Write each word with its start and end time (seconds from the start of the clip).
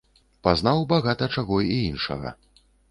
Пазнаў 0.47 0.81
багата 0.93 1.31
чаго 1.37 1.57
і 1.73 1.81
іншага. 1.91 2.29